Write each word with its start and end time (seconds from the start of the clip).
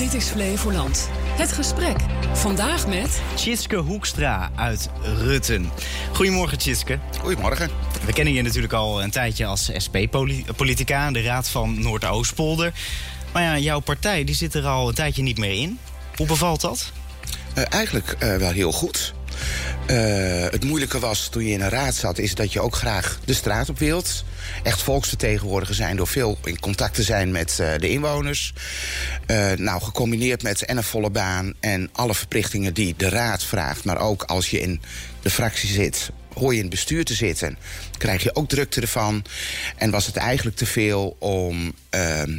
Dit 0.00 0.14
is 0.14 0.24
Flevoland. 0.24 1.08
Het 1.12 1.52
gesprek. 1.52 1.96
Vandaag 2.32 2.86
met... 2.86 3.20
Tjitske 3.34 3.76
Hoekstra 3.76 4.50
uit 4.54 4.88
Rutten. 5.02 5.70
Goedemorgen, 6.12 6.58
Tjitske. 6.58 6.98
Goedemorgen. 7.18 7.70
We 8.04 8.12
kennen 8.12 8.34
je 8.34 8.42
natuurlijk 8.42 8.72
al 8.72 9.02
een 9.02 9.10
tijdje 9.10 9.46
als 9.46 9.70
SP-politica 9.76 11.06
in 11.06 11.12
de 11.12 11.22
Raad 11.22 11.48
van 11.48 11.82
Noordoostpolder. 11.82 12.72
Maar 13.32 13.42
ja, 13.42 13.58
jouw 13.58 13.80
partij 13.80 14.24
die 14.24 14.34
zit 14.34 14.54
er 14.54 14.66
al 14.66 14.88
een 14.88 14.94
tijdje 14.94 15.22
niet 15.22 15.38
meer 15.38 15.60
in. 15.60 15.78
Hoe 16.16 16.26
bevalt 16.26 16.60
dat? 16.60 16.92
Uh, 17.58 17.64
eigenlijk 17.68 18.16
uh, 18.22 18.36
wel 18.36 18.50
heel 18.50 18.72
goed. 18.72 19.14
Uh, 19.90 20.42
het 20.50 20.64
moeilijke 20.64 20.98
was 20.98 21.28
toen 21.28 21.44
je 21.44 21.52
in 21.52 21.60
een 21.60 21.68
raad 21.68 21.94
zat, 21.94 22.18
is 22.18 22.34
dat 22.34 22.52
je 22.52 22.60
ook 22.60 22.74
graag 22.74 23.18
de 23.24 23.32
straat 23.32 23.68
op 23.68 23.78
wilt. 23.78 24.24
Echt 24.62 24.82
volksvertegenwoordiger 24.82 25.74
zijn 25.74 25.96
door 25.96 26.06
veel 26.06 26.38
in 26.44 26.60
contact 26.60 26.94
te 26.94 27.02
zijn 27.02 27.30
met 27.30 27.58
uh, 27.60 27.72
de 27.78 27.88
inwoners. 27.88 28.52
Uh, 29.26 29.52
nou, 29.52 29.82
gecombineerd 29.82 30.42
met 30.42 30.64
en 30.64 30.76
een 30.76 30.82
volle 30.82 31.10
baan 31.10 31.52
en 31.60 31.88
alle 31.92 32.14
verplichtingen 32.14 32.74
die 32.74 32.94
de 32.96 33.08
raad 33.08 33.44
vraagt. 33.44 33.84
Maar 33.84 33.98
ook 33.98 34.22
als 34.22 34.50
je 34.50 34.60
in 34.60 34.80
de 35.22 35.30
fractie 35.30 35.68
zit, 35.68 36.10
hoor 36.34 36.50
je 36.50 36.56
in 36.56 36.64
het 36.64 36.74
bestuur 36.74 37.04
te 37.04 37.14
zitten, 37.14 37.58
krijg 37.98 38.22
je 38.22 38.34
ook 38.34 38.48
drukte 38.48 38.80
ervan. 38.80 39.24
En 39.76 39.90
was 39.90 40.06
het 40.06 40.16
eigenlijk 40.16 40.56
te 40.56 40.66
veel 40.66 41.16
om 41.18 41.74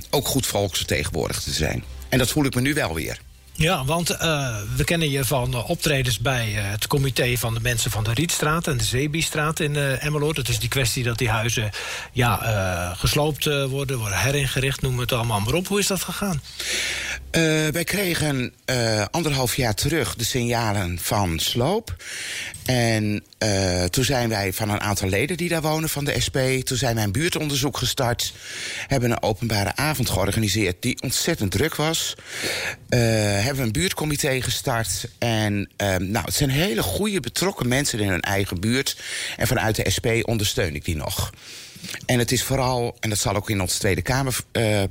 ook 0.09 0.27
goed 0.27 0.45
volksvertegenwoordiger 0.45 1.43
te 1.43 1.54
zijn. 1.54 1.84
En 2.09 2.18
dat 2.18 2.29
voel 2.29 2.45
ik 2.45 2.55
me 2.55 2.62
nu 2.62 2.73
wel 2.73 2.93
weer. 2.93 3.20
Ja, 3.61 3.85
want 3.85 4.11
uh, 4.11 4.17
we 4.75 4.83
kennen 4.83 5.09
je 5.09 5.25
van 5.25 5.53
uh, 5.53 5.70
optredens 5.70 6.20
bij 6.20 6.49
uh, 6.49 6.61
het 6.63 6.88
comité 6.88 7.38
van 7.38 7.53
de 7.53 7.59
mensen 7.59 7.91
van 7.91 8.03
de 8.03 8.13
Rietstraat 8.13 8.67
en 8.67 8.77
de 8.77 8.84
Zeebiestraat 8.84 9.59
in 9.59 9.75
Emmeloord. 9.75 10.37
Het 10.37 10.49
is 10.49 10.59
die 10.59 10.70
kwestie 10.70 11.03
dat 11.03 11.17
die 11.17 11.29
huizen 11.29 11.70
ja, 12.11 12.35
gesloopt 12.97 13.45
worden, 13.70 13.97
worden 13.97 14.17
heringericht, 14.17 14.81
noem 14.81 14.99
het 14.99 15.11
allemaal 15.11 15.39
maar 15.39 15.53
op. 15.53 15.67
Hoe 15.67 15.79
is 15.79 15.87
dat 15.87 16.03
gegaan? 16.03 16.41
Wij 17.71 17.84
kregen 17.84 18.53
anderhalf 19.12 19.55
jaar 19.55 19.73
terug 19.73 20.16
de 20.16 20.23
signalen 20.23 20.99
van 20.99 21.40
sloop. 21.40 21.96
En 22.65 23.24
toen 23.90 24.04
zijn 24.04 24.29
wij 24.29 24.54
van 24.54 24.70
een 24.70 24.82
aantal 24.82 25.10
leden 25.10 25.37
die 25.37 25.49
daar 25.49 25.62
wonen 25.62 25.90
van 25.90 26.05
de 26.05 26.20
SP... 26.26 26.37
toen 26.63 26.77
zijn 26.77 26.96
wij 26.96 27.04
een 27.04 27.12
buurtonderzoek 27.12 27.77
gestart. 27.77 28.34
Hebben 28.87 29.12
een 29.12 29.21
openbare 29.21 29.76
avond 29.76 30.09
georganiseerd 30.09 30.82
die 30.82 31.02
ontzettend 31.02 31.52
druk 31.52 31.76
was 31.76 32.15
hebben 32.98 33.63
een 33.63 33.71
buurtcomité 33.71 34.41
gestart. 34.41 35.07
En 35.18 35.54
um, 35.54 36.12
nou, 36.12 36.26
het 36.26 36.34
zijn 36.34 36.49
hele 36.49 36.82
goede, 36.82 37.20
betrokken 37.20 37.68
mensen 37.68 37.99
in 37.99 38.09
hun 38.09 38.21
eigen 38.21 38.59
buurt. 38.59 38.98
En 39.37 39.48
vanuit 39.48 39.76
de 39.76 39.90
SP 39.96 40.07
ondersteun 40.21 40.76
ik 40.76 40.85
die 40.85 40.96
nog. 40.96 41.32
En 42.05 42.20
het 42.20 42.32
is 42.32 42.43
vooral, 42.43 42.98
en 42.99 43.10
dat 43.10 43.20
zal 43.20 43.35
ook 43.35 43.49
in 43.49 43.62
ons 43.62 43.77
Tweede 43.77 44.01
Kamer 44.01 44.37
uh, 44.51 44.82
uh, 44.82 44.87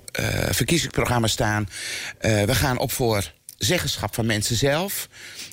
verkiezingsprogramma 0.51 1.27
staan. 1.27 1.69
Uh, 2.21 2.43
we 2.43 2.55
gaan 2.55 2.79
op 2.79 2.93
voor 2.93 3.33
zeggenschap 3.59 4.15
van 4.15 4.27
mensen 4.27 4.57
zelf. 4.57 5.09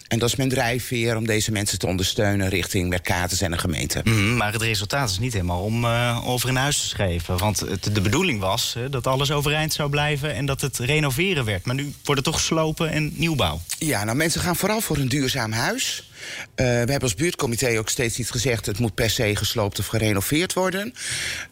En 0.07 0.19
dat 0.19 0.29
is 0.29 0.35
mijn 0.35 0.49
drijfveer 0.49 1.15
om 1.15 1.25
deze 1.25 1.51
mensen 1.51 1.79
te 1.79 1.87
ondersteunen 1.87 2.49
richting 2.49 2.89
Mercatus 2.89 3.41
en 3.41 3.51
de 3.51 3.57
gemeente. 3.57 4.01
Mm, 4.03 4.37
maar 4.37 4.53
het 4.53 4.61
resultaat 4.61 5.09
is 5.09 5.19
niet 5.19 5.33
helemaal 5.33 5.61
om 5.61 5.83
uh, 5.85 6.21
over 6.27 6.49
in 6.49 6.55
huis 6.55 6.79
te 6.79 6.87
schrijven. 6.87 7.37
Want 7.37 7.59
het, 7.59 7.95
de 7.95 8.01
bedoeling 8.01 8.39
was 8.39 8.75
uh, 8.77 8.83
dat 8.89 9.07
alles 9.07 9.31
overeind 9.31 9.73
zou 9.73 9.89
blijven 9.89 10.33
en 10.33 10.45
dat 10.45 10.61
het 10.61 10.77
renoveren 10.77 11.45
werd. 11.45 11.65
Maar 11.65 11.75
nu 11.75 11.93
wordt 12.03 12.25
het 12.25 12.33
toch 12.33 12.41
slopen 12.41 12.91
en 12.91 13.11
nieuwbouw. 13.15 13.61
Ja, 13.77 14.03
nou 14.03 14.17
mensen 14.17 14.41
gaan 14.41 14.55
vooral 14.55 14.81
voor 14.81 14.97
een 14.97 15.09
duurzaam 15.09 15.51
huis. 15.51 16.06
Uh, 16.55 16.65
we 16.65 16.65
hebben 16.65 17.01
als 17.01 17.15
buurtcomité 17.15 17.77
ook 17.79 17.89
steeds 17.89 18.17
niet 18.17 18.31
gezegd... 18.31 18.65
het 18.65 18.79
moet 18.79 18.93
per 18.93 19.09
se 19.09 19.35
gesloopt 19.35 19.79
of 19.79 19.87
gerenoveerd 19.87 20.53
worden. 20.53 20.93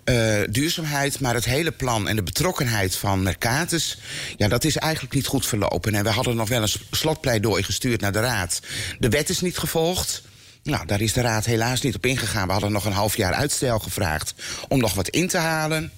Uh, 0.06 0.42
duurzaamheid, 0.50 1.20
maar 1.20 1.34
het 1.34 1.46
hele 1.46 1.72
plan 1.72 2.08
en 2.08 2.16
de 2.16 2.24
betrokkenheid 2.24 2.96
van 2.96 3.24
Mercatus... 3.24 3.98
ja, 4.38 4.48
dat 4.48 4.64
is 4.64 4.78
eigenlijk 4.78 5.14
niet 5.14 5.28
goed 5.28 5.46
verlopen. 5.46 5.96
En 5.96 6.04
we 6.04 6.10
hadden 6.10 6.36
nog 6.36 6.50
wel 6.50 6.62
een 6.62 6.74
slotpleidooi 6.92 7.64
gestuurd 7.64 8.02
naar 8.02 8.12
de 8.12 8.20
Raad. 8.20 8.60
De 9.00 9.10
wet 9.10 9.30
is 9.30 9.42
niet 9.42 9.58
gevolgd. 9.58 10.22
Nou, 10.64 10.86
daar 10.86 11.02
is 11.02 11.14
de 11.14 11.22
Raad 11.22 11.46
helaas 11.46 11.82
niet 11.82 11.96
op 11.96 12.06
ingegaan. 12.06 12.46
We 12.46 12.52
hadden 12.52 12.72
nog 12.72 12.86
een 12.86 12.92
half 12.92 13.18
jaar 13.18 13.34
uitstel 13.34 13.80
gevraagd 13.80 14.34
om 14.68 14.80
nog 14.80 14.94
wat 14.94 15.10
in 15.10 15.28
te 15.28 15.38
halen... 15.38 15.92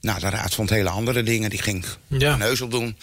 Nou, 0.00 0.20
de 0.20 0.28
raad 0.28 0.54
vond 0.54 0.70
hele 0.70 0.88
andere 0.88 1.22
dingen. 1.22 1.50
Die 1.50 1.62
ging 1.62 1.84
ja. 2.06 2.32
een 2.32 2.38
neuzel 2.38 2.68
doen. 2.68 2.96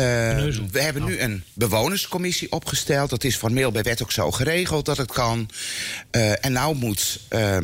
Neuzel. 0.00 0.68
We 0.70 0.80
hebben 0.80 1.04
nu 1.04 1.20
een 1.20 1.44
bewonerscommissie 1.52 2.52
opgesteld. 2.52 3.10
Dat 3.10 3.24
is 3.24 3.36
formeel 3.36 3.70
bij 3.70 3.82
wet 3.82 4.02
ook 4.02 4.12
zo 4.12 4.30
geregeld 4.30 4.84
dat 4.84 4.96
het 4.96 5.12
kan. 5.12 5.50
Uh, 6.10 6.44
en 6.44 6.52
nou 6.52 6.76
moet 6.76 7.20
uh, 7.30 7.58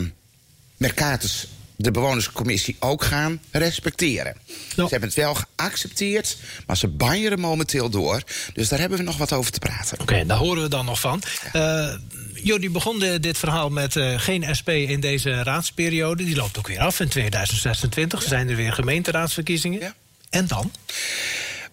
Mercatus 0.76 1.48
de 1.78 1.90
bewonerscommissie 1.90 2.76
ook 2.78 3.04
gaan 3.04 3.40
respecteren. 3.50 4.36
No. 4.76 4.84
Ze 4.84 4.90
hebben 4.90 5.08
het 5.08 5.18
wel 5.18 5.34
geaccepteerd, 5.34 6.36
maar 6.66 6.76
ze 6.76 6.88
banjeren 6.88 7.40
momenteel 7.40 7.90
door. 7.90 8.22
Dus 8.54 8.68
daar 8.68 8.78
hebben 8.78 8.98
we 8.98 9.04
nog 9.04 9.16
wat 9.16 9.32
over 9.32 9.52
te 9.52 9.58
praten. 9.58 10.00
Oké, 10.00 10.26
daar 10.26 10.36
horen 10.36 10.62
we 10.62 10.68
dan 10.68 10.84
nog 10.84 11.00
van. 11.00 11.22
Uh, 11.52 11.94
Jordi 12.34 12.70
begon 12.70 12.98
dit 13.20 13.38
verhaal 13.38 13.70
met 13.70 13.94
uh, 13.94 14.20
geen 14.20 14.56
SP 14.58 14.68
in 14.68 15.00
deze 15.00 15.42
raadsperiode. 15.42 16.24
Die 16.24 16.36
loopt 16.36 16.58
ook 16.58 16.68
weer 16.68 16.80
af 16.80 17.00
in 17.00 17.08
2026. 17.08 18.22
Ja. 18.22 18.28
Zijn 18.28 18.48
er 18.48 18.56
weer 18.56 18.72
gemeenteraadsverkiezingen. 18.72 19.80
Ja. 19.80 19.94
En 20.30 20.46
dan? 20.46 20.72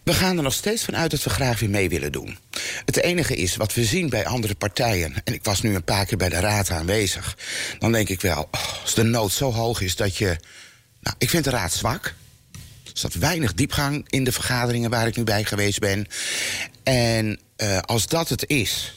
We 0.06 0.14
gaan 0.14 0.38
er 0.38 0.44
nog 0.44 0.54
steeds 0.54 0.84
van 0.84 0.96
uit 0.96 1.12
dat 1.12 1.24
we 1.24 1.30
graag 1.30 1.60
weer 1.60 1.70
mee 1.70 1.90
willen 1.90 2.12
doen. 2.12 2.38
Het 2.86 2.98
enige 2.98 3.36
is 3.36 3.56
wat 3.56 3.74
we 3.74 3.86
zien 3.86 4.10
bij 4.10 4.26
andere 4.26 4.56
partijen. 4.56 5.14
En 5.24 5.34
ik 5.34 5.44
was 5.44 5.62
nu 5.62 5.76
een 5.76 5.84
paar 5.84 6.06
keer 6.06 6.18
bij 6.18 6.30
de 6.30 6.40
raad 6.40 6.70
aanwezig. 6.70 7.38
Dan 7.80 7.92
denk 7.92 8.10
ik 8.10 8.22
wel, 8.22 8.48
oh, 8.52 8.82
als 8.82 8.94
de 8.94 9.04
nood 9.04 9.32
zo 9.32 9.52
hoog 9.52 9.82
is 9.82 9.96
dat 9.96 10.18
je. 10.18 10.38
Nou, 11.02 11.16
ik 11.18 11.30
vind 11.30 11.44
de 11.44 11.50
raad 11.50 11.74
zwak. 11.74 12.06
Er 12.84 12.92
zat 12.94 13.14
weinig 13.14 13.54
diepgang 13.54 14.06
in 14.10 14.24
de 14.24 14.32
vergaderingen 14.32 14.90
waar 14.90 15.08
ik 15.08 15.16
nu 15.16 15.24
bij 15.24 15.44
geweest 15.44 15.80
ben. 15.80 16.08
En 16.84 17.40
uh, 17.58 17.80
als 17.80 18.08
dat 18.08 18.30
het 18.30 18.48
is, 18.48 18.94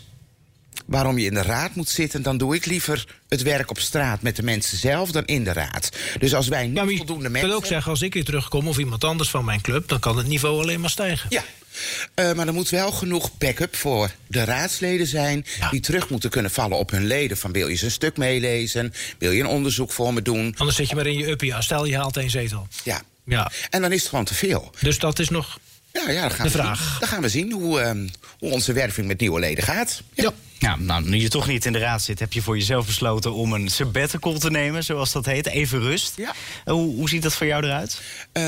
waarom 0.89 1.19
je 1.19 1.27
in 1.27 1.35
de 1.35 1.43
raad 1.43 1.75
moet 1.75 1.89
zitten, 1.89 2.23
dan 2.23 2.37
doe 2.39 2.55
ik 2.55 2.67
liever 2.67 3.07
het 3.29 3.43
werk 3.43 3.71
op 3.71 3.79
straat 3.79 4.23
met 4.23 4.37
de 4.37 4.43
mensen 4.43 4.79
zelf 4.79 5.11
dan 5.11 5.25
in 5.25 5.45
de 5.45 5.53
raad. 5.53 5.89
Dus 6.19 6.35
als 6.35 6.49
wij 6.49 6.67
niet 6.67 6.97
voldoende 6.97 7.23
mensen. 7.29 7.41
Ik 7.41 7.47
wil 7.47 7.57
ook 7.57 7.67
zeggen, 7.67 7.91
als 7.91 8.03
ik 8.03 8.15
hier 8.15 8.25
terugkom 8.25 8.69
of 8.69 8.79
iemand 8.79 9.05
anders 9.05 9.31
van 9.31 9.45
mijn 9.45 9.61
club, 9.61 9.89
dan 9.89 10.01
kan 10.01 10.17
het 10.17 10.27
niveau 10.27 10.61
alleen 10.61 10.81
maar 10.81 10.91
stijgen. 10.91 11.27
Ja. 11.29 11.45
Uh, 12.15 12.33
maar 12.33 12.47
er 12.47 12.53
moet 12.53 12.69
wel 12.69 12.93
genoeg 12.93 13.39
backup 13.39 13.77
voor 13.77 14.11
de 14.27 14.45
raadsleden 14.45 15.07
zijn... 15.07 15.45
Ja. 15.59 15.71
die 15.71 15.81
terug 15.81 16.09
moeten 16.09 16.31
kunnen 16.31 16.51
vallen 16.51 16.79
op 16.79 16.91
hun 16.91 17.07
leden. 17.07 17.37
Van 17.37 17.53
wil 17.53 17.69
je 17.69 17.77
ze 17.77 17.85
een 17.85 17.91
stuk 17.91 18.17
meelezen? 18.17 18.93
Wil 19.19 19.31
je 19.31 19.41
een 19.41 19.47
onderzoek 19.47 19.93
voor 19.93 20.15
me 20.15 20.23
doen? 20.23 20.55
Anders 20.57 20.77
zit 20.77 20.89
je 20.89 20.95
maar 20.95 21.07
in 21.07 21.19
je 21.19 21.31
uppie. 21.31 21.55
Stel 21.59 21.85
je 21.85 21.97
haalt 21.97 22.17
één 22.17 22.31
zetel. 22.31 22.69
Ja. 22.83 23.03
ja. 23.25 23.51
En 23.71 23.83
dan 23.83 23.93
is 23.93 24.01
het 24.01 24.09
gewoon 24.09 24.25
te 24.25 24.35
veel. 24.35 24.71
Dus 24.81 24.99
dat 24.99 25.19
is 25.19 25.29
nog 25.29 25.59
ja, 25.93 26.11
ja, 26.11 26.21
dan 26.21 26.31
gaan 26.31 26.47
de 26.47 26.53
vraag. 26.53 26.97
Dan 26.99 27.09
gaan 27.09 27.23
we 27.23 27.29
zien 27.29 27.53
hoe, 27.53 27.81
um, 27.81 28.11
hoe 28.39 28.51
onze 28.51 28.73
werving 28.73 29.07
met 29.07 29.21
nieuwe 29.21 29.41
leden 29.41 29.65
gaat. 29.65 30.03
Ja. 30.15 30.33
Ja. 30.59 30.77
Nou, 30.77 31.09
nu 31.09 31.17
je 31.17 31.29
toch 31.29 31.47
niet 31.47 31.65
in 31.65 31.73
de 31.73 31.79
raad 31.79 32.03
zit, 32.03 32.19
heb 32.19 32.33
je 32.33 32.43
voor 32.43 32.57
jezelf 32.59 32.87
besloten 32.87 33.33
om 33.33 33.53
een 33.53 33.69
sabbatical 33.69 34.39
te 34.39 34.51
nemen, 34.51 34.85
zoals 34.85 35.13
dat 35.13 35.27
heet. 35.27 35.47
Even 35.47 35.81
rust. 35.81 36.13
Ja. 36.17 36.35
Hoe, 36.65 36.95
hoe 36.95 37.09
ziet 37.09 37.23
dat 37.23 37.35
voor 37.35 37.47
jou 37.47 37.65
eruit? 37.65 38.01
Uh, 38.33 38.43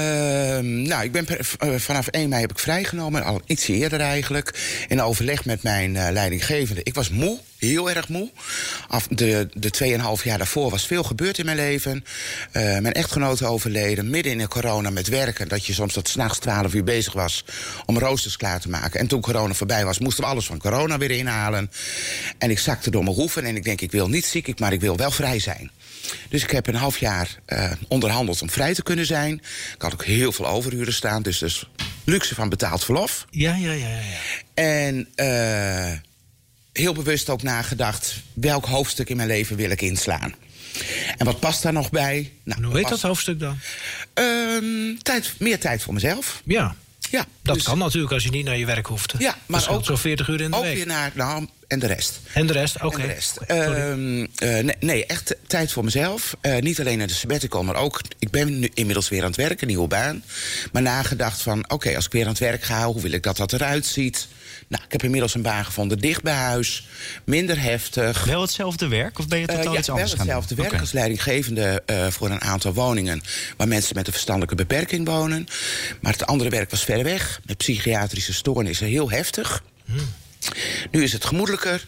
nou, 0.86 1.04
ik 1.04 1.12
ben 1.12 1.24
per, 1.24 1.48
uh, 1.64 1.74
vanaf 1.74 2.06
1 2.06 2.28
mei 2.28 2.40
heb 2.40 2.50
ik 2.50 2.58
vrijgenomen, 2.58 3.24
al 3.24 3.40
iets 3.46 3.68
eerder 3.68 4.00
eigenlijk. 4.00 4.58
In 4.88 5.02
overleg 5.02 5.44
met 5.44 5.62
mijn 5.62 5.94
uh, 5.94 6.08
leidinggevende. 6.10 6.80
Ik 6.84 6.94
was 6.94 7.10
moe, 7.10 7.38
heel 7.58 7.90
erg 7.90 8.08
moe. 8.08 8.30
Af 8.88 9.06
de, 9.06 9.48
de 9.52 9.98
2,5 10.18 10.24
jaar 10.24 10.38
daarvoor 10.38 10.70
was 10.70 10.86
veel 10.86 11.02
gebeurd 11.02 11.38
in 11.38 11.44
mijn 11.44 11.56
leven. 11.56 12.04
mijn 12.52 12.92
echtgenote 12.92 13.46
overleden, 13.46 14.10
midden 14.10 14.32
in 14.32 14.38
de 14.38 14.48
corona 14.48 14.90
met 14.90 15.08
werken. 15.08 15.48
Dat 15.48 15.66
je 15.66 15.72
soms 15.72 15.92
tot 15.92 16.08
s'nachts 16.08 16.38
12 16.38 16.74
uur 16.74 16.84
bezig 16.84 17.12
was 17.12 17.44
om 17.86 17.98
roosters 17.98 18.36
klaar 18.36 18.60
te 18.60 18.68
maken. 18.68 19.00
En 19.00 19.06
toen 19.06 19.20
corona 19.20 19.54
voorbij 19.54 19.84
was, 19.84 19.98
moesten 19.98 20.24
we 20.24 20.30
alles 20.30 20.46
van 20.46 20.58
corona 20.58 20.98
weer 20.98 21.10
inhalen. 21.10 21.70
En 22.38 22.50
ik 22.50 22.58
zakte 22.58 22.90
door 22.90 23.04
mijn 23.04 23.16
hoeven 23.16 23.44
en 23.44 23.56
ik 23.56 23.64
denk, 23.64 23.80
ik 23.80 23.90
wil 23.90 24.08
niet 24.08 24.26
ziek, 24.26 24.58
maar 24.58 24.72
ik 24.72 24.80
wil 24.80 24.96
wel 24.96 25.10
vrij 25.10 25.38
zijn. 25.38 25.70
Dus 26.28 26.42
ik 26.42 26.50
heb 26.50 26.66
een 26.66 26.74
half 26.74 26.98
jaar 26.98 27.38
uh, 27.46 27.72
onderhandeld 27.88 28.42
om 28.42 28.50
vrij 28.50 28.74
te 28.74 28.82
kunnen 28.82 29.06
zijn. 29.06 29.34
Ik 29.74 29.82
had 29.82 29.92
ook 29.92 30.04
heel 30.04 30.32
veel 30.32 30.46
overuren 30.46 30.92
staan, 30.92 31.22
dus 31.22 31.38
dus 31.38 31.68
luxe 32.04 32.34
van 32.34 32.48
betaald 32.48 32.84
verlof. 32.84 33.26
Ja, 33.30 33.54
ja, 33.54 33.72
ja. 33.72 33.88
ja. 33.88 34.00
En 34.54 35.08
uh, 35.16 35.98
heel 36.72 36.92
bewust 36.92 37.28
ook 37.28 37.42
nagedacht, 37.42 38.22
welk 38.32 38.64
hoofdstuk 38.64 39.08
in 39.08 39.16
mijn 39.16 39.28
leven 39.28 39.56
wil 39.56 39.70
ik 39.70 39.82
inslaan. 39.82 40.34
En 41.16 41.26
wat 41.26 41.40
past 41.40 41.62
daar 41.62 41.72
nog 41.72 41.90
bij? 41.90 42.32
Nou, 42.44 42.64
hoe 42.64 42.76
heet 42.76 42.88
dat 42.88 43.00
hoofdstuk 43.00 43.40
dan? 43.40 43.58
Uh, 44.18 44.98
tijd, 45.02 45.34
meer 45.38 45.60
tijd 45.60 45.82
voor 45.82 45.94
mezelf. 45.94 46.42
Ja. 46.44 46.74
Ja, 47.10 47.26
dat 47.42 47.54
dus, 47.54 47.64
kan 47.64 47.78
natuurlijk 47.78 48.12
als 48.12 48.22
je 48.22 48.30
niet 48.30 48.44
naar 48.44 48.56
je 48.56 48.66
werk 48.66 48.86
hoeft. 48.86 49.14
Ja, 49.18 49.38
maar 49.46 49.68
ook 49.68 49.84
zo 49.84 49.96
40 49.96 50.28
uur 50.28 50.40
in 50.40 50.50
de 50.50 50.56
ook 50.56 50.62
week. 50.62 50.76
weer 50.76 50.86
naar, 50.86 51.12
nou, 51.14 51.46
en 51.70 51.78
de 51.78 51.86
rest. 51.86 52.20
En 52.32 52.46
de 52.46 52.52
rest, 52.52 52.82
oké. 52.82 53.00
De 53.00 53.06
rest. 53.06 53.36
Ehm, 53.36 54.26
eh, 54.36 54.48
nee, 54.58 54.76
nee, 54.80 55.06
echt 55.06 55.36
tijd 55.46 55.72
voor 55.72 55.84
mezelf. 55.84 56.36
Eh, 56.40 56.58
niet 56.58 56.80
alleen 56.80 56.98
naar 56.98 57.06
de 57.06 57.12
sabbatical, 57.12 57.62
maar 57.62 57.76
ook... 57.76 58.00
Ik 58.18 58.30
ben 58.30 58.58
nu 58.58 58.70
inmiddels 58.74 59.08
weer 59.08 59.20
aan 59.20 59.26
het 59.26 59.36
werken, 59.36 59.66
nieuwe 59.66 59.86
baan. 59.86 60.24
Maar 60.72 60.82
nagedacht 60.82 61.42
van, 61.42 61.70
oké, 61.70 61.96
als 61.96 62.06
ik 62.06 62.12
weer 62.12 62.22
aan 62.22 62.28
het 62.28 62.38
werk 62.38 62.62
ga... 62.62 62.86
hoe 62.86 63.00
wil 63.02 63.12
ik 63.12 63.22
dat 63.22 63.36
dat 63.36 63.52
eruit 63.52 63.86
ziet? 63.86 64.28
Nou, 64.68 64.82
ik 64.84 64.92
heb 64.92 65.02
inmiddels 65.02 65.34
een 65.34 65.42
baan 65.42 65.64
gevonden 65.64 65.98
dicht 65.98 66.22
bij 66.22 66.34
huis. 66.34 66.88
Minder 67.24 67.60
heftig. 67.62 68.24
Wel 68.24 68.40
hetzelfde 68.40 68.88
werk 68.88 69.18
of 69.18 69.28
ben 69.28 69.38
je 69.38 69.46
Eh, 69.46 69.56
totaal 69.56 69.72
ja, 69.72 69.78
iets 69.78 69.86
wel 69.86 69.96
anders 69.96 70.14
gaan 70.14 70.26
doen? 70.26 70.34
hetzelfde 70.34 70.62
werk 70.68 70.80
als 70.80 70.92
leidinggevende 70.92 71.82
voor 72.10 72.30
een 72.30 72.40
aantal 72.40 72.74
woningen... 72.74 73.20
waar 73.56 73.68
mensen 73.68 73.96
met 73.96 74.06
een 74.06 74.12
verstandelijke 74.12 74.54
beperking 74.54 75.06
wonen. 75.06 75.46
Maar 76.00 76.12
het 76.12 76.26
andere 76.26 76.50
werk 76.50 76.70
was 76.70 76.84
ver 76.84 77.02
weg. 77.02 77.40
Met 77.44 77.56
psychiatrische 77.56 78.32
stoornissen 78.32 78.86
heel 78.86 79.10
heftig. 79.10 79.62
Nu 80.90 81.02
is 81.02 81.12
het 81.12 81.24
gemoedelijker. 81.24 81.86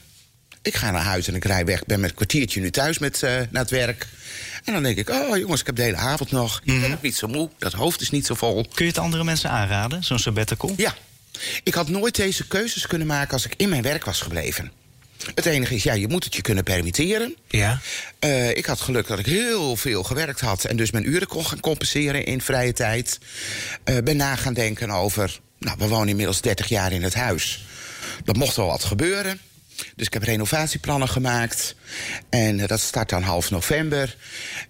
Ik 0.63 0.75
ga 0.75 0.91
naar 0.91 1.03
huis 1.03 1.29
en 1.29 1.35
ik 1.35 1.45
rij 1.45 1.65
weg. 1.65 1.81
Ik 1.81 1.87
ben 1.87 2.01
met 2.01 2.11
een 2.11 2.17
kwartiertje 2.17 2.61
nu 2.61 2.71
thuis 2.71 2.99
met, 2.99 3.23
eh, 3.23 3.31
naar 3.31 3.63
het 3.63 3.71
werk. 3.71 4.07
En 4.65 4.73
dan 4.73 4.83
denk 4.83 4.97
ik, 4.97 5.11
oh 5.11 5.37
jongens, 5.37 5.61
ik 5.61 5.67
heb 5.67 5.77
de 5.77 5.83
hele 5.83 5.97
avond 5.97 6.31
nog. 6.31 6.61
Ik 6.65 6.81
ben 6.81 6.93
ook 6.93 7.03
niet 7.03 7.17
zo 7.17 7.27
moe. 7.29 7.51
Dat 7.59 7.73
hoofd 7.73 8.01
is 8.01 8.11
niet 8.11 8.27
zo 8.27 8.35
vol. 8.35 8.67
Kun 8.75 8.85
je 8.85 8.91
het 8.91 9.01
andere 9.01 9.25
mensen 9.25 9.51
aanraden, 9.51 10.05
zo'n 10.05 10.19
sabbatical? 10.19 10.75
Ja, 10.77 10.95
ik 11.63 11.75
had 11.75 11.89
nooit 11.89 12.17
deze 12.17 12.47
keuzes 12.47 12.87
kunnen 12.87 13.07
maken 13.07 13.33
als 13.33 13.45
ik 13.45 13.55
in 13.57 13.69
mijn 13.69 13.83
werk 13.83 14.05
was 14.05 14.21
gebleven. 14.21 14.73
Het 15.35 15.47
enige 15.47 15.75
is, 15.75 15.83
ja, 15.83 15.93
je 15.93 16.09
moet 16.09 16.25
het 16.25 16.35
je 16.35 16.43
kunnen 16.43 16.65
permitteren. 16.65 17.37
Ja. 17.49 17.81
Eh, 18.19 18.51
ik 18.51 18.67
had 18.67 18.81
geluk 18.81 19.07
dat 19.07 19.19
ik 19.19 19.27
heel 19.27 19.77
veel 19.77 20.03
gewerkt 20.03 20.41
had... 20.41 20.65
en 20.65 20.77
dus 20.77 20.91
mijn 20.91 21.09
uren 21.09 21.27
kon 21.27 21.47
gaan 21.47 21.61
compenseren 21.61 22.25
in 22.25 22.41
vrije 22.41 22.73
tijd. 22.73 23.19
Eh 23.85 23.97
ben 24.05 24.17
na 24.17 24.37
gaan 24.37 24.55
denken 24.55 24.91
over... 24.91 25.41
nou, 25.59 25.77
we 25.79 25.89
wonen 25.89 26.09
inmiddels 26.09 26.41
30 26.41 26.69
jaar 26.69 26.93
in 26.93 27.03
het 27.03 27.15
huis. 27.15 27.65
Er 28.25 28.37
mocht 28.37 28.57
wel 28.57 28.67
wat 28.67 28.85
gebeuren. 28.85 29.41
Dus 29.97 30.07
ik 30.07 30.13
heb 30.13 30.23
renovatieplannen 30.23 31.09
gemaakt. 31.09 31.75
En 32.31 32.61
eh, 32.61 32.69
dat 32.69 32.81
start 32.81 33.09
dan 33.09 33.23
half 33.23 33.51
november. 33.51 34.17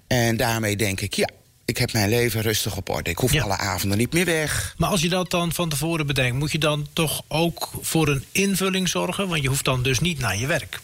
En 0.06 0.36
daarmee 0.36 0.76
denk 0.76 1.00
ik, 1.00 1.14
ja, 1.14 1.28
ik 1.64 1.78
heb 1.78 1.92
mijn 1.92 2.08
leven 2.08 2.42
rustig 2.42 2.76
op 2.76 2.88
orde. 2.88 3.10
Ik 3.10 3.18
hoef 3.18 3.32
Ja. 3.32 3.42
alle 3.42 3.56
avonden 3.56 3.98
niet 3.98 4.12
meer 4.12 4.24
weg. 4.24 4.74
Maar 4.76 4.90
als 4.90 5.00
je 5.02 5.08
dat 5.08 5.30
dan 5.30 5.52
van 5.52 5.68
tevoren 5.68 6.06
bedenkt, 6.06 6.36
moet 6.38 6.52
je 6.52 6.58
dan 6.58 6.86
toch 6.92 7.22
ook 7.28 7.70
voor 7.80 8.08
een 8.08 8.24
invulling 8.32 8.88
zorgen? 8.88 9.28
Want 9.28 9.42
je 9.42 9.48
hoeft 9.48 9.64
dan 9.64 9.82
dus 9.82 9.98
niet 10.00 10.18
naar 10.18 10.36
je 10.36 10.46
werk. 10.46 10.80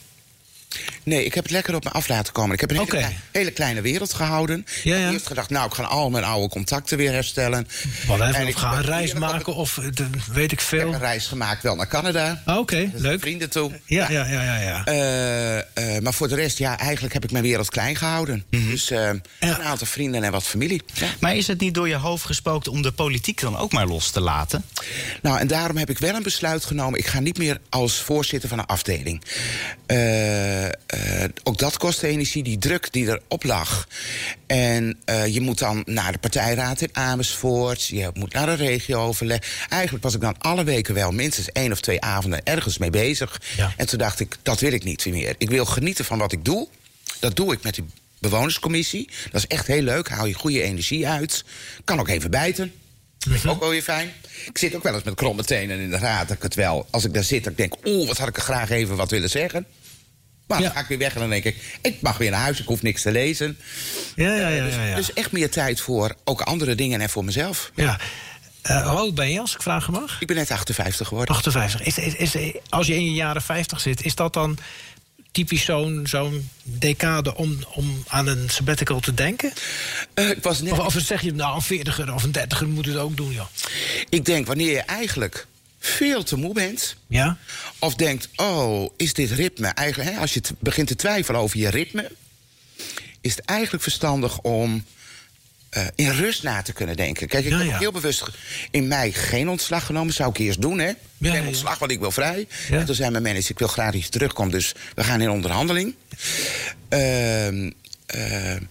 Nee, 1.09 1.25
ik 1.25 1.35
heb 1.35 1.45
het 1.45 1.53
lekker 1.53 1.75
op 1.75 1.85
me 1.85 1.91
af 1.91 2.09
laten 2.09 2.33
komen. 2.33 2.55
Ik 2.55 2.61
heb 2.61 2.71
een 2.71 3.05
hele, 3.33 3.51
kleine 3.51 3.81
wereld 3.81 4.13
gehouden. 4.15 4.67
Ja, 4.83 4.95
Ik 4.95 4.99
ja. 4.99 5.05
heb 5.05 5.13
eerst 5.13 5.27
gedacht, 5.27 5.51
nou, 5.51 5.67
ik 5.67 5.75
ga 5.75 5.83
al 5.83 6.11
mijn 6.11 6.25
oude 6.25 6.49
contacten 6.49 6.97
weer 6.97 7.13
herstellen. 7.13 7.69
Wat 8.07 8.21
En 8.21 8.29
even, 8.29 8.47
ik 8.47 8.55
of 8.55 8.61
ga 8.61 8.71
een 8.71 8.77
heb 8.77 8.85
reis 8.85 9.13
maken 9.13 9.55
of 9.55 9.79
eh, 9.79 9.85
de- 9.95 10.07
weet 10.33 10.53
ik 10.53 10.61
Ik 10.61 10.67
heb 10.71 10.81
veel. 10.81 10.93
een 10.93 10.99
reis 10.99 11.27
gemaakt 11.27 11.63
wel 11.63 11.77
naar 11.77 11.89
Canada. 11.89 12.43
Ah, 12.45 12.59
Oké, 12.59 12.91
Dus 12.93 13.01
leuk. 13.01 13.21
Vrienden 13.21 13.51
toe. 13.51 13.81
Ja, 13.85 14.11
ja, 14.11 14.27
ja, 14.27 14.43
ja. 14.43 14.57
ja. 14.61 14.85
Eh, 14.85 15.59
eh, 15.97 16.03
maar 16.03 16.13
voor 16.15 16.29
de 16.29 16.35
rest, 16.35 16.59
ja, 16.59 16.79
eigenlijk 16.79 17.15
heb 17.15 17.25
ik 17.25 17.31
mijn 17.31 17.45
wereld 17.45 17.71
klein 17.71 17.97
gehouden. 17.97 18.45
Dus 18.51 18.91
eh, 18.91 19.11
een 19.41 19.63
aantal 19.63 19.87
vrienden 19.87 20.25
en 20.25 20.33
wat 20.33 20.43
familie. 20.45 20.83
Ja. 20.95 21.07
Maar 21.21 21.37
is 21.37 21.47
het 21.47 21.61
niet 21.61 21.75
door 21.75 21.89
je 21.89 21.95
hoofd 21.97 22.25
gespookt 22.25 22.69
om 22.69 22.83
de 22.83 22.93
politiek 22.93 23.41
dan 23.41 23.57
ook 23.57 23.73
maar 23.73 23.87
los 23.87 24.11
te 24.11 24.21
laten? 24.21 24.65
Nou, 25.23 25.39
en 25.39 25.47
daarom 25.47 25.77
heb 25.77 25.91
ik 25.91 25.99
wel 25.99 26.15
een 26.15 26.23
besluit 26.23 26.65
genomen. 26.65 26.99
Ik 26.99 27.07
ga 27.07 27.21
niet 27.21 27.39
meer 27.39 27.61
als 27.69 27.95
voorzitter 28.01 28.49
van 28.49 28.59
een 28.59 28.67
afdeling. 28.67 29.23
Eh, 29.87 29.97
eh, 30.99 31.29
ook 31.43 31.59
dat 31.59 31.77
kost 31.77 32.03
energie, 32.03 32.43
die 32.43 32.59
druk 32.59 32.93
die 32.93 33.07
erop 33.07 33.45
lag. 33.45 33.89
En 34.47 34.99
eh, 35.05 35.27
je 35.27 35.41
moet 35.41 35.59
dan 35.59 35.83
naar 35.87 36.13
de 36.13 36.19
partijraad 36.19 36.81
in 36.81 36.89
Amersfoort. 36.93 37.87
Je 37.87 38.11
moet 38.15 38.33
naar 38.33 38.49
een 38.49 38.57
regio-overleg. 38.57 39.67
Eigenlijk 39.69 40.05
was 40.05 40.15
ik 40.15 40.21
dan 40.21 40.39
alle 40.39 40.65
weken 40.65 40.95
wel 40.95 41.11
minstens 41.11 41.53
één 41.53 41.73
of 41.73 41.81
twee 41.81 42.01
avonden 42.01 42.45
ergens 42.45 42.79
mee 42.79 42.91
bezig. 42.91 43.41
Ja. 43.57 43.73
En 43.77 43.87
toen 43.87 43.99
dacht 43.99 44.21
ik, 44.21 44.37
dat 44.43 44.61
wil 44.61 44.73
ik 44.73 44.85
niet 44.85 45.07
meer. 45.07 45.35
Ik 45.39 45.51
wil 45.51 45.65
genieten 45.65 46.05
van 46.05 46.19
wat 46.19 46.33
ik 46.33 46.45
doe. 46.45 46.69
Dat 47.21 47.37
doe 47.37 47.53
ik 47.53 47.63
met 47.63 47.75
die 47.75 47.85
bewonerscommissie. 48.19 49.11
Dat 49.31 49.41
is 49.41 49.47
echt 49.47 49.67
heel 49.67 49.83
leuk. 49.83 50.09
Haal 50.09 50.27
je 50.27 50.35
goede 50.35 50.63
energie 50.63 51.09
uit. 51.09 51.45
Kan 51.85 52.01
ook 52.01 52.09
even 52.09 52.31
bijten. 52.31 52.73
Ik 53.31 53.47
ook 53.47 53.61
wel 53.61 53.69
weer 53.71 53.83
fijn. 53.83 54.13
Ik 54.47 54.59
zit 54.59 54.75
ook 54.75 54.83
wel 54.83 54.95
eens 54.95 55.03
met 55.03 55.15
kromme 55.15 55.45
tenen 55.45 55.79
in 55.79 55.91
de 55.91 55.99
raad. 55.99 56.29
Dat 56.29 56.37
ik 56.37 56.43
het 56.43 56.55
wel, 56.55 56.87
als 56.91 57.05
ik 57.05 57.15
daar 57.15 57.25
zit, 57.25 57.45
dat 57.45 57.53
ik 57.53 57.59
denk... 57.59 57.75
oeh, 57.85 58.07
wat 58.07 58.19
had 58.19 58.29
ik 58.29 58.37
er 58.37 58.43
graag 58.43 58.71
even 58.71 58.97
wat 58.97 59.11
willen 59.11 59.31
zeggen. 59.31 59.67
Maar 60.49 60.59
Ja. 60.59 60.65
dan 60.65 60.75
ga 60.75 60.81
ik 60.81 60.87
weer 60.89 60.99
weg 60.99 61.15
en 61.15 61.21
dan 61.21 61.31
denk 61.31 61.45
ik... 61.45 61.79
ik 61.83 62.01
mag 62.01 62.19
weer 62.19 62.31
naar 62.31 62.41
huis, 62.41 62.61
ik 62.61 62.67
hoef 62.67 62.83
niks 62.83 63.03
te 63.03 63.11
lezen. 63.11 63.59
Ja, 64.17 64.35
ja, 64.35 64.49
ja. 64.49 64.65
Dus, 64.65 64.75
ja, 64.75 64.85
ja. 64.85 64.97
dus 64.97 65.13
echt 65.13 65.33
meer 65.33 65.51
tijd 65.51 65.81
voor 65.81 66.15
ook 66.25 66.41
andere 66.41 66.75
dingen 66.75 67.01
en 67.01 67.11
voor 67.11 67.25
mezelf. 67.25 67.71
ja. 67.75 67.99
Eh, 68.63 68.89
hoe 68.89 68.99
oud 68.99 69.15
ben 69.15 69.31
je, 69.31 69.41
als 69.41 69.55
ik 69.55 69.63
vragen 69.63 69.93
mag? 69.93 70.21
Ik 70.21 70.27
ben 70.27 70.37
net 70.37 70.51
58 70.51 71.09
geworden. 71.09 71.35
58. 71.35 71.83
Is, 71.83 71.99
is, 71.99 72.35
is, 72.35 72.53
als 72.69 72.87
je 72.87 72.95
in 72.95 73.05
je 73.05 73.13
jaren 73.13 73.43
50 73.43 73.81
zit, 73.81 74.05
is 74.05 74.15
dat 74.15 74.33
dan 74.35 74.59
typisch 75.33 75.65
zo'n 75.65 76.07
zo'n 76.07 76.49
decade 76.63 77.37
om, 77.37 77.59
om 77.75 78.05
aan 78.09 78.27
een 78.27 78.49
sabbatical 78.49 79.01
te 79.01 79.15
denken? 79.15 79.53
Eh, 80.15 80.31
ik, 80.31 80.43
was 80.43 80.61
net, 80.61 80.73
Of, 80.73 80.79
of 80.79 80.95
zeg 81.03 81.21
je, 81.23 81.33
nou, 81.35 81.63
een 81.69 81.87
40er 81.87 82.13
of 82.15 82.23
een 82.23 82.35
30er 82.39 82.67
moet 82.67 82.87
het 82.87 82.97
ook 82.97 83.17
doen, 83.17 83.33
joh? 83.33 83.47
ik 84.09 84.25
denk, 84.25 84.47
wanneer 84.47 84.71
je 84.73 84.81
eigenlijk 84.81 85.47
veel 85.79 86.23
te 86.23 86.37
moe 86.37 86.55
bent... 86.55 86.97
Ja? 87.07 87.37
Of 87.79 87.95
denkt, 87.95 88.29
oh, 88.37 88.91
is 88.97 89.13
dit 89.13 89.31
ritme 89.31 89.67
eigenlijk... 89.69 90.11
Hè, 90.11 90.17
als 90.21 90.35
je 90.35 90.41
begint 90.59 90.89
te 90.89 90.97
twijfelen 90.97 91.41
over 91.41 91.59
je 91.59 91.69
ritme... 91.69 92.11
is 93.21 93.37
het 93.37 93.45
eigenlijk 93.45 93.83
verstandig 93.83 94.39
om 94.39 94.85
eh, 95.71 95.87
in 95.95 96.11
rust 96.11 96.43
na 96.43 96.63
te 96.63 96.73
kunnen 96.73 96.97
denken. 96.97 97.29
Kijk, 97.29 97.45
ik 97.45 97.51
Ja, 97.51 97.59
heb 97.59 97.67
ja. 97.67 97.79
heel 97.79 97.93
bewust 97.93 98.25
in 98.71 98.89
mei 98.89 99.13
geen 99.13 99.49
ontslag 99.49 99.87
genomen. 99.87 100.15
Zou 100.15 100.31
ik 100.31 100.39
eerst 100.39 100.61
doen, 100.61 100.79
hè? 100.79 100.93
ja, 101.19 101.31
geen 101.33 101.47
ontslag, 101.47 101.79
want 101.79 101.91
ik 101.91 102.01
wil 102.01 102.11
vrij. 102.11 102.49
En 102.71 102.85
toen 102.85 102.95
zei 102.95 103.11
mijn 103.11 103.23
manager, 103.23 103.51
ik 103.51 103.59
wil 103.59 103.69
graag 103.69 103.93
dat 103.93 104.03
je 104.03 104.09
terugkomt... 104.09 104.53
dus 104.53 104.75
we 104.95 105.05
gaan 105.05 105.21
in 105.21 105.31
onderhandeling. 105.31 105.95
Ehm, 106.89 107.71
ehm, 108.07 108.63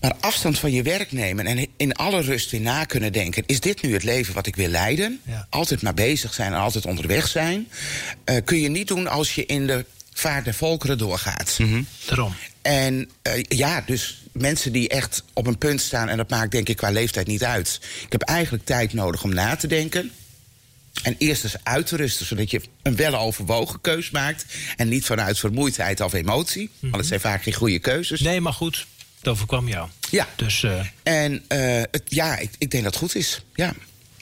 maar 0.00 0.14
afstand 0.20 0.58
van 0.58 0.72
je 0.72 0.82
werk 0.82 1.12
nemen 1.12 1.46
en 1.46 1.66
in 1.76 1.94
alle 1.94 2.20
rust 2.20 2.50
weer 2.50 2.60
na 2.60 2.84
kunnen 2.84 3.12
denken... 3.12 3.42
is 3.46 3.60
dit 3.60 3.82
nu 3.82 3.92
het 3.92 4.04
leven 4.04 4.34
wat 4.34 4.46
ik 4.46 4.56
wil 4.56 4.68
leiden? 4.68 5.20
Ja. 5.26 5.46
Altijd 5.50 5.82
maar 5.82 5.94
bezig 5.94 6.34
zijn 6.34 6.52
en 6.52 6.58
altijd 6.58 6.86
onderweg 6.86 7.28
zijn. 7.28 7.68
eh, 8.24 8.36
kun 8.44 8.60
je 8.60 8.68
niet 8.68 8.88
doen 8.88 9.06
als 9.06 9.34
je 9.34 9.46
in 9.46 9.66
de 9.66 9.84
vaart 10.12 10.44
der 10.44 10.54
volkeren 10.54 10.98
doorgaat. 10.98 11.56
Daarom. 12.06 12.34
En 12.62 13.10
eh, 13.22 13.42
ja, 13.48 13.82
dus 13.86 14.22
mensen 14.32 14.72
die 14.72 14.88
echt 14.88 15.22
op 15.32 15.46
een 15.46 15.58
punt 15.58 15.80
staan... 15.80 16.08
en 16.08 16.16
dat 16.16 16.30
maakt 16.30 16.50
denk 16.50 16.68
ik 16.68 16.76
qua 16.76 16.90
leeftijd 16.90 17.26
niet 17.26 17.44
uit. 17.44 17.80
Ik 18.04 18.12
heb 18.12 18.22
eigenlijk 18.22 18.64
tijd 18.64 18.92
nodig 18.92 19.22
om 19.22 19.34
na 19.34 19.56
te 19.56 19.66
denken... 19.66 20.10
En 21.02 21.14
eerst 21.18 21.44
eens 21.44 21.56
uit 21.62 21.86
te 21.86 21.96
rusten, 21.96 22.26
zodat 22.26 22.50
je 22.50 22.60
een 22.82 22.96
weloverwogen 22.96 23.80
keus 23.80 24.10
maakt. 24.10 24.44
En 24.76 24.88
niet 24.88 25.04
vanuit 25.04 25.38
vermoeidheid 25.38 26.00
of 26.00 26.12
emotie. 26.12 26.70
Want 26.80 26.96
het 26.96 27.06
zijn 27.06 27.20
vaak 27.20 27.42
geen 27.42 27.54
goede 27.54 27.78
keuzes. 27.78 28.20
Nee, 28.20 28.40
maar 28.40 28.52
goed, 28.52 28.86
dat 29.20 29.32
overkwam 29.32 29.68
jou. 29.68 29.88
Ja. 30.10 30.28
Dus 30.36 30.62
eh, 30.62 30.80
En 31.02 31.44
eh, 31.48 31.82
het, 31.90 32.02
ja, 32.08 32.36
ik, 32.36 32.50
ik 32.58 32.70
denk 32.70 32.84
dat 32.84 32.92
het 32.92 33.02
goed 33.02 33.14
is. 33.14 33.42
Ja. 33.54 33.74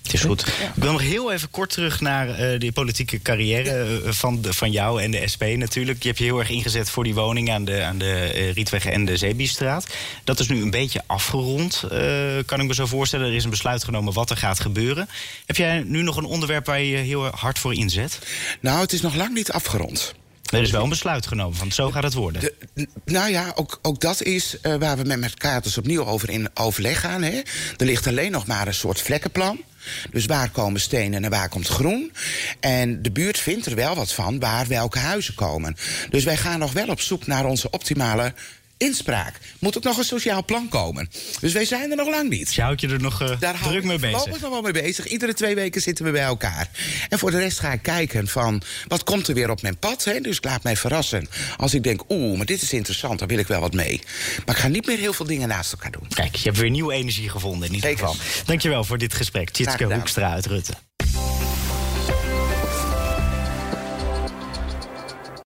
Het 0.06 0.14
is 0.14 0.20
goed. 0.20 0.46
Ik 0.46 0.82
wil 0.82 0.92
nog 0.92 1.00
heel 1.00 1.32
even 1.32 1.50
kort 1.50 1.70
terug 1.70 2.00
naar 2.00 2.28
eh, 2.28 2.58
die 2.58 2.72
politieke 2.72 3.22
carrière 3.22 4.00
van, 4.04 4.42
de, 4.42 4.52
van 4.52 4.70
jou 4.70 5.02
en 5.02 5.10
de 5.10 5.28
SP 5.32 5.42
natuurlijk. 5.42 6.02
Je 6.02 6.08
hebt 6.08 6.20
je 6.20 6.24
heel 6.24 6.38
erg 6.38 6.50
ingezet 6.50 6.90
voor 6.90 7.04
die 7.04 7.14
woning 7.14 7.50
aan 7.50 7.64
de, 7.64 7.82
aan 7.82 7.98
de 7.98 8.24
Rietweg 8.54 8.86
en 8.86 9.04
de 9.04 9.16
Zeebiestraat. 9.16 9.86
Dat 10.24 10.40
is 10.40 10.48
nu 10.48 10.62
een 10.62 10.70
beetje 10.70 11.02
afgerond, 11.06 11.82
eh, 11.90 12.00
kan 12.46 12.60
ik 12.60 12.66
me 12.66 12.74
zo 12.74 12.86
voorstellen. 12.86 13.26
Er 13.26 13.34
is 13.34 13.44
een 13.44 13.50
besluit 13.50 13.84
genomen 13.84 14.12
wat 14.12 14.30
er 14.30 14.36
gaat 14.36 14.60
gebeuren. 14.60 15.08
Heb 15.46 15.56
jij 15.56 15.82
nu 15.86 16.02
nog 16.02 16.16
een 16.16 16.24
onderwerp 16.24 16.66
waar 16.66 16.80
je 16.80 16.88
je 16.88 16.96
heel 16.96 17.24
hard 17.24 17.58
voor 17.58 17.74
inzet? 17.74 18.18
Nou, 18.60 18.80
het 18.80 18.92
is 18.92 19.00
nog 19.00 19.14
lang 19.14 19.34
niet 19.34 19.52
afgerond. 19.52 20.14
Er 20.50 20.62
is 20.62 20.70
wel 20.70 20.82
een 20.82 20.88
besluit 20.88 21.26
genomen, 21.26 21.58
want 21.58 21.74
zo 21.74 21.90
gaat 21.90 22.02
het 22.02 22.14
worden. 22.14 22.50
Nou 23.04 23.30
ja, 23.30 23.52
ook, 23.54 23.78
ook 23.82 24.00
dat 24.00 24.22
is 24.22 24.60
eh, 24.60 24.74
waar 24.74 24.96
we 24.96 25.04
met 25.04 25.30
elkaar 25.30 25.62
dus 25.62 25.78
opnieuw 25.78 26.04
over 26.04 26.30
in 26.30 26.48
overleg 26.54 27.00
gaan. 27.00 27.22
Hè. 27.22 27.40
Er 27.76 27.86
ligt 27.86 28.06
alleen 28.06 28.30
nog 28.30 28.46
maar 28.46 28.66
een 28.66 28.74
soort 28.74 29.00
vlekkenplan. 29.00 29.60
Dus 30.10 30.26
waar 30.26 30.50
komen 30.50 30.80
stenen 30.80 31.24
en 31.24 31.30
waar 31.30 31.48
komt 31.48 31.68
groen? 31.68 32.12
En 32.60 33.02
de 33.02 33.10
buurt 33.10 33.38
vindt 33.38 33.66
er 33.66 33.74
wel 33.74 33.94
wat 33.94 34.12
van 34.12 34.38
waar 34.38 34.66
welke 34.66 34.98
huizen 34.98 35.34
komen. 35.34 35.76
Dus 36.10 36.24
wij 36.24 36.36
gaan 36.36 36.58
nog 36.58 36.72
wel 36.72 36.88
op 36.88 37.00
zoek 37.00 37.26
naar 37.26 37.44
onze 37.44 37.70
optimale 37.70 38.34
inspraak. 38.76 39.34
Moet 39.58 39.76
ook 39.76 39.82
nog 39.82 39.98
een 39.98 40.04
sociaal 40.04 40.44
plan 40.44 40.68
komen. 40.68 41.10
Dus 41.40 41.52
wij 41.52 41.64
zijn 41.64 41.90
er 41.90 41.96
nog 41.96 42.08
lang 42.08 42.28
niet. 42.28 42.44
Dus 42.46 42.54
je 42.54 42.62
houdt 42.62 42.80
je 42.80 42.88
er 42.88 43.00
nog 43.00 43.22
eh, 43.22 43.40
Daar 43.40 43.58
druk 43.62 43.84
mee 43.84 43.98
bezig. 43.98 44.26
nog 44.40 44.50
wel 44.50 44.62
mee 44.62 44.72
bezig. 44.72 45.06
Iedere 45.06 45.34
twee 45.34 45.54
weken 45.54 45.80
zitten 45.80 46.04
we 46.04 46.10
bij 46.10 46.22
elkaar. 46.22 46.68
En 47.08 47.18
voor 47.18 47.30
de 47.30 47.38
rest 47.38 47.58
ga 47.58 47.72
ik 47.72 47.82
kijken 47.82 48.28
van... 48.28 48.62
wat 48.88 49.04
komt 49.04 49.28
er 49.28 49.34
weer 49.34 49.50
op 49.50 49.62
mijn 49.62 49.78
pad? 49.78 50.04
Hè? 50.04 50.20
Dus 50.20 50.36
ik 50.36 50.44
laat 50.44 50.62
mij 50.62 50.76
verrassen. 50.76 51.28
Als 51.56 51.74
ik 51.74 51.82
denk, 51.82 52.02
oeh, 52.08 52.36
maar 52.36 52.46
dit 52.46 52.62
is 52.62 52.72
interessant, 52.72 53.18
dan 53.18 53.28
wil 53.28 53.38
ik 53.38 53.46
wel 53.46 53.60
wat 53.60 53.72
mee. 53.72 54.00
Maar 54.46 54.54
ik 54.54 54.60
ga 54.60 54.68
niet 54.68 54.86
meer 54.86 54.98
heel 54.98 55.12
veel 55.12 55.26
dingen 55.26 55.48
naast 55.48 55.72
elkaar 55.72 55.90
doen. 55.90 56.08
Kijk, 56.08 56.36
je 56.36 56.42
hebt 56.44 56.58
weer 56.58 56.70
nieuwe 56.70 56.92
energie 56.94 57.28
gevonden 57.28 57.68
in 57.68 57.74
ieder 57.74 57.90
geval. 57.90 58.16
Dankjewel 58.44 58.84
voor 58.84 58.98
dit 58.98 59.14
gesprek. 59.14 59.50
Tjitske. 59.50 59.84
Hoekstra 59.84 60.32
uit 60.32 60.46
Rutte. 60.46 60.72